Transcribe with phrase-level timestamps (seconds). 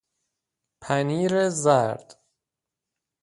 [0.81, 2.21] پنیر زرد